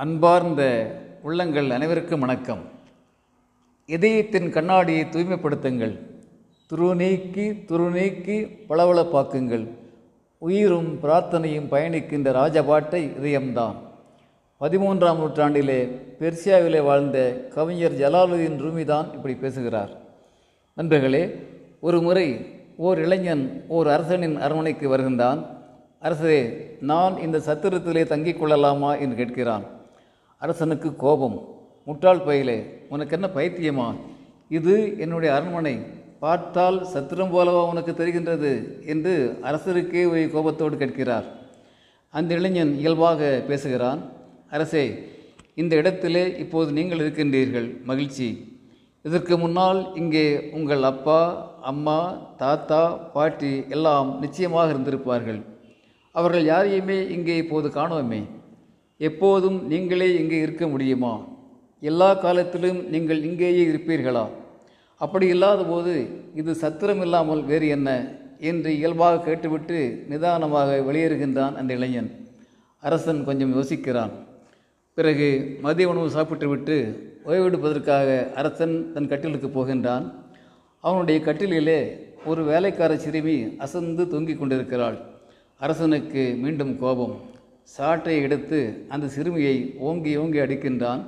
அன்பார்ந்த 0.00 0.94
உள்ளங்கள் 1.22 1.70
அனைவருக்கும் 1.70 2.20
வணக்கம். 2.20 2.58
இதயத்தின் 3.86 4.50
கண்ணாடியை 4.50 5.04
தூய்மைப்படுத்துங்கள். 5.04 5.98
துரு 6.70 6.94
நீக்கி 6.94 7.50
துரு 7.50 7.90
நீக்கி 7.90 8.40
பளபளப்பாக்குங்கள். 8.40 9.68
உயிரும் 10.38 10.98
பிரார்த்தனையும் 11.02 11.68
பயணிக்கின்ற 11.70 12.30
ராஜபாட்டை 12.32 13.10
இதயம்தான். 13.22 13.74
பதிமூன்றாம் 14.60 15.16
நூற்றாண்டிலே 15.16 15.88
பெர்சியாவிலே 16.20 16.82
வாழ்ந்த 16.82 17.46
கவிஞர் 17.54 17.92
ஜலாலுதீன் 17.92 18.60
ரூமி 18.60 18.84
தான் 18.84 19.12
இப்படி 19.12 19.34
பேசுகிறார். 19.34 19.90
நண்பர்களே 20.74 21.34
ஒரு 21.80 22.02
முறை 22.02 22.46
ஓர் 22.76 22.98
இளைஞன் 22.98 23.64
ஓர் 23.68 23.88
அரசனின் 23.88 24.36
அரண்மனைக்கு 24.36 24.88
வருகின்றான். 24.88 25.46
அரசே 26.00 26.66
நான் 26.80 27.18
இந்த 27.18 27.38
சத்திரத்திலே 27.38 28.04
தங்கிக் 28.06 28.38
கொள்ளலாமா? 28.38 28.96
என்று 28.96 29.24
கேட்கிறான். 29.24 29.76
அரசனுக்கு 30.42 30.96
கோபம். 30.96 31.38
முட்டாள் 31.84 32.20
பயிலே 32.20 32.58
உனக்கு 32.88 33.14
என்ன 33.16 33.28
பைத்தியமா? 33.34 33.86
இது 34.48 34.74
என்னுடைய 34.98 35.30
அரண்மனை. 35.36 35.74
பார்த்தால் 36.24 36.78
சத்திரம் 36.92 37.32
போலவா 37.34 37.62
உனக்கு 37.72 37.92
தெரிகின்றது 37.92 38.52
என்று 38.92 39.14
அரசருக்கே 39.42 40.02
ஒரு 40.10 40.22
கோபத்தோடு 40.34 40.76
கேட்கிறார். 40.76 41.26
அந்த 42.14 42.30
இளைஞன் 42.34 42.72
இயல்பாக 42.78 43.42
பேசுகிறான் 43.48 44.00
அரசே 44.50 44.84
இந்த 45.54 45.76
இடத்திலே 45.76 46.24
இப்போது 46.38 46.70
நீங்கள் 46.72 46.98
இருக்கின்றீர்கள். 46.98 47.68
மகிழ்ச்சி. 47.84 48.28
இதற்கு 49.02 49.34
முன்னால் 49.38 49.80
இங்கே 49.94 50.26
உங்கள் 50.52 50.82
அப்பா 50.82 51.20
அம்மா 51.62 51.98
தாத்தா 52.36 52.82
பாட்டி 53.16 53.52
எல்லாம் 53.68 54.08
நிச்சயமாக 54.20 54.72
இருந்திருப்பார்கள். 54.72 55.40
அவர்கள் 56.14 56.44
யாரையுமே 56.44 56.98
இங்கே 57.16 57.36
இப்போது 57.36 57.68
காணோமே. 57.68 58.20
எப்போதும் 58.98 59.66
நீங்களே 59.66 60.16
இங்கே 60.18 60.38
இருக்க 60.40 60.68
முடியுமா? 60.68 61.24
எல்லா 61.80 62.14
காலத்திலும் 62.14 62.88
நீங்கள் 62.88 63.22
இங்கேயே 63.22 63.66
இருப்பீர்களா? 63.66 64.28
அப்படி 64.96 65.26
இல்லாத 65.26 65.64
போது 65.64 66.06
இது 66.34 66.54
சத்திரம் 66.54 67.00
இல்லாமல் 67.00 67.44
வேறு 67.44 67.68
என்ன? 67.68 68.16
என்று 68.38 68.76
இயல்பாக 68.76 69.20
கேட்டுவிட்டு 69.20 70.04
நிதானமாக 70.08 70.84
வெளியேறுகின்றான் 70.88 71.54
அந்த 71.54 71.74
இளைஞன். 71.74 72.10
அரசன் 72.80 73.24
கொஞ்சம் 73.24 73.54
யோசிக்கிறான். 73.56 74.10
பிறகு 74.94 75.58
மதிய 75.62 75.88
உணவு 75.88 76.10
சாப்பிட்டுவிட்டு 76.10 76.76
ஓய்வெடுப்பதற்காக 77.26 78.34
அரசன் 78.34 78.92
தன் 78.92 79.08
கட்டிலுக்கு 79.08 79.48
போகின்றான். 79.48 80.12
அவனுடைய 80.80 81.20
கட்டிலிலே 81.24 81.80
ஒரு 82.24 82.44
வேலைக்கார 82.44 82.96
சிறுமி 82.96 83.54
அசந்து 83.58 84.08
தொங்கிக் 84.08 84.38
கொண்டிருக்கிறாள். 84.38 84.98
அரசனுக்கு 85.58 86.34
மீண்டும் 86.38 86.78
கோபம். 86.78 87.16
சாட்டை 87.74 88.20
எடுத்து 88.20 88.84
அந்த 88.88 89.08
சிறுமியை 89.08 89.74
ஓங்கி 89.78 90.16
ஓங்கி 90.16 90.38
அடிக்கின்றான். 90.38 91.02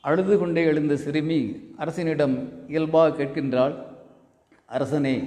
அழுது 0.00 0.38
கொண்டே 0.38 0.62
எழுந்த 0.64 0.96
சிறுமி 0.96 1.38
அரசனிடம் 1.76 2.34
இயல்பாக 2.68 3.10
கேட்கின்றாள் 3.16 3.74
அரசனே 4.66 5.22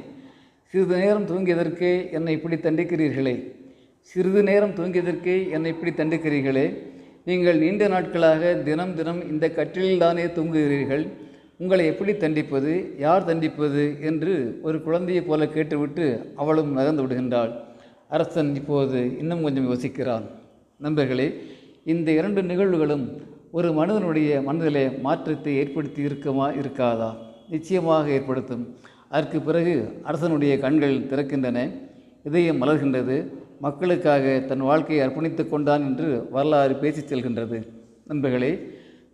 சிறிது 0.67 0.97
நேரம் 0.97 1.25
தூங்கியதற்கே 1.25 2.12
என்னை 2.12 2.34
இப்படி 2.34 2.56
தண்டிக்கிறீர்களே. 2.56 3.52
சிறிது 4.02 4.44
நேரம் 4.44 4.75
தூங்கியதற்கே 4.75 5.50
என்னை 5.50 5.72
இப்படி 5.72 5.92
தண்டிக்கிறீர்களே. 5.92 6.78
நீங்கள் 7.25 7.58
நீண்ட 7.58 7.88
நாட்களாக 7.88 8.53
தினம் 8.53 8.95
தினம் 8.95 9.30
இந்த 9.30 9.47
கட்டிலில்தானே 9.47 10.25
தூங்குகிறீர்கள். 10.38 11.08
உங்களை 11.58 11.86
எப்படி 11.86 12.17
தண்டிப்பது 12.17 12.95
யார் 13.00 13.23
தண்டிப்பது? 13.23 13.97
என்று 14.02 14.59
ஒரு 14.62 14.84
குழந்தையைப் 14.84 15.28
போல 15.28 15.47
கேட்டுவிட்டு 15.47 16.34
அவளும் 16.36 16.73
நகர்ந்து 16.73 17.03
விடுகின்றாள். 17.03 17.53
அரசன் 18.09 18.56
இப்போது 18.56 19.17
இன்னும் 19.20 19.44
கொஞ்சம் 19.44 19.70
யோசிக்கிறான். 19.72 20.25
நண்பர்களே 20.83 21.25
இந்த 21.83 22.11
இரண்டு 22.11 22.41
நிகழ்வுகளும் 22.41 23.03
ஒரு 23.52 23.73
மனிதனுடைய 23.73 24.41
மனதிலே 24.41 24.83
மாற்றத்தை 24.89 25.55
ஏற்படுத்தி 25.55 26.02
இருக்குமா 26.02 26.45
இருக்காதா? 26.52 27.09
நிச்சயமாக 27.49 28.09
ஏற்படுத்தும். 28.09 28.63
அதற்கு 29.09 29.41
பிறகு 29.41 29.73
அரசனுடைய 30.03 30.59
கண்கள் 30.59 30.95
திறக்கின்றன 31.00 31.57
இதயம் 32.23 32.62
மலர்கின்றது 32.62 33.17
மக்களுக்காக 33.59 34.44
தன் 34.47 34.59
வாழ்க்கையை 34.59 35.07
அர்ப்பணித்து 35.07 35.50
கொண்டான் 35.50 35.81
என்று 35.81 36.28
வரலாறு 36.31 36.75
பேசிச் 36.75 37.13
செல்கின்றது. 37.13 37.59
நண்பர்களே 38.07 38.51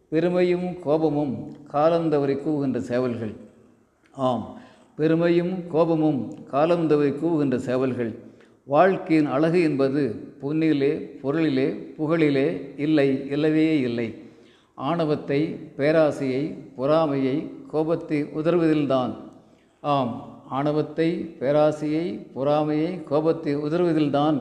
பெருமையும் 0.10 0.80
கோபமும் 0.80 1.34
காலந்தவரை 1.74 2.38
கூவுகின்ற 2.46 2.78
சேவல்கள். 2.92 3.34
ஆம் 4.12 4.46
பெருமையும் 4.96 5.68
கோபமும் 5.68 6.22
காலந்தவரை 6.52 7.12
கூவுகின்ற 7.24 7.56
சேவல்கள். 7.56 8.14
வாழ்க்கையின் 8.68 9.28
அழகு 9.36 9.60
என்பது 9.62 10.04
பொன்னிலே 10.42 10.94
பொருளிலே 11.22 11.66
புகழிலே 11.98 12.48
இல்லை 12.86 13.10
இல்லவே 13.30 13.66
இல்லை. 13.80 14.08
ஆணவத்தை 14.78 15.40
பேராசையை 15.78 16.44
பொறாமையை 16.76 17.36
கோபத்தை 17.72 18.20
உதர்வதில்தான் 18.40 19.12
ஆம் 19.94 20.14
ஆணவத்தை 20.58 21.08
பேராசையை 21.40 22.06
பொறாமையை 22.34 22.92
கோபத்தை 23.04 23.54
உதர்வதில்தான் 23.68 24.38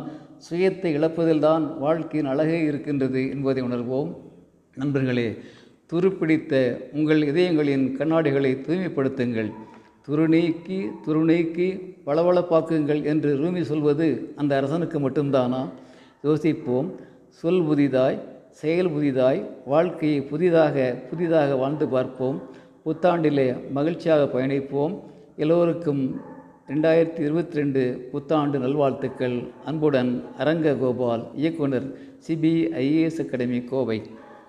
சுயத்தை 0.47 0.91
இழப்பதில்தான் 0.99 1.67
வாழ்க்கையின் 1.79 2.31
அழகே 2.33 2.59
இருக்கின்றது 2.71 3.21
என்பதை 3.31 3.63
உணர்வோம். 3.63 4.11
நண்பர்களே 4.77 5.29
துருப்பிடித்த 5.93 6.55
உங்கள் 6.93 7.23
இதயங்களின் 7.31 7.87
கண்ணாடிகளை 7.99 8.53
தூய்மைப்படுத்துங்கள். 8.67 9.51
துருநீக்கி 10.09 10.79
துருநீக்கி 11.07 11.67
வளவளப்பாக்குங்கள் 12.07 13.05
என்று 13.05 13.37
ரூமி 13.37 13.61
சொல்வது 13.61 14.33
அந்த 14.37 14.57
அரசனுக்கு 14.57 14.99
மட்டும்தானா? 14.99 15.69
யோசிப்போம். 16.23 16.89
சொல் 17.29 17.63
புதிதாய் 17.63 18.19
செயல் 18.51 18.91
புதிதாய் 18.91 19.41
வாழ்க்கையை 19.67 20.21
புதிதாக 20.23 20.97
புதிதாக 21.11 21.55
வாழ்ந்து 21.55 21.89
பார்ப்போம். 21.89 22.43
புத்தாண்டிலே 22.85 23.71
மகிழ்ச்சியாக 23.71 24.27
பயணிப்போம். 24.35 25.01
எல்லோருக்கும் 25.37 26.21
ரெண்டாயிரத்தி 26.69 27.21
இருபத்தி 27.21 27.57
ரெண்டு 27.57 28.09
புத்தாண்டு 28.13 28.59
நல்வாழ்த்துக்கள். 28.59 29.45
அன்புடன் 29.65 30.25
அரங்க 30.39 30.75
கோபால் 30.75 31.25
இயக்குனர் 31.35 31.89
சிபிஐஏஎஸ் 32.27 33.21
அகாடமி 33.25 33.63
கோவை. 33.65 34.03